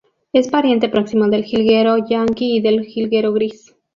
Es 0.33 0.47
pariente 0.47 0.89
próximo 0.89 1.27
del 1.27 1.43
jilguero 1.45 1.95
yanqui 2.09 2.57
y 2.57 2.61
del 2.61 2.87
jilguero 2.87 3.33
gris. 3.33 3.75